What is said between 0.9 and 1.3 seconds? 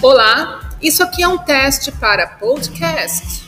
aqui é